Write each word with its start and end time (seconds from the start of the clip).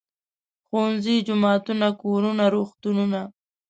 ښوونځي، 0.67 1.15
جوماتونه، 1.27 1.87
کورونه، 2.01 2.43
روغتونونه. 2.55 3.21